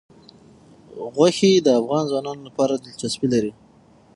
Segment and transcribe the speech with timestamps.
[1.15, 3.51] غوښې د افغان ځوانانو لپاره دلچسپي لري.